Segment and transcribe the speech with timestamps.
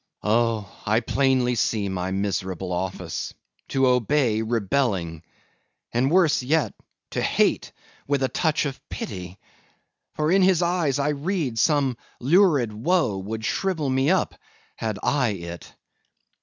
[0.23, 0.75] Oh!
[0.87, 5.21] I plainly see my miserable office,—to obey, rebelling;
[5.93, 6.73] and worse yet,
[7.11, 7.71] to hate
[8.07, 9.37] with touch of pity!
[10.15, 14.33] For in his eyes I read some lurid woe would shrivel me up,
[14.75, 15.71] had I it.